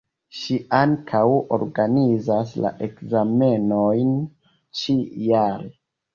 Ŝi 0.35 0.55
ankaŭ 0.77 1.19
organizas 1.57 2.55
la 2.65 2.73
ekzamenojn 2.89 4.19
ĉi 4.83 4.99
jare. 5.29 5.71